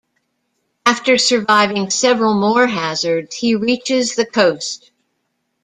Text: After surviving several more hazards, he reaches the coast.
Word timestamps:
After 0.83 1.19
surviving 1.19 1.91
several 1.91 2.33
more 2.33 2.65
hazards, 2.65 3.35
he 3.35 3.53
reaches 3.53 4.15
the 4.15 4.25
coast. 4.25 4.89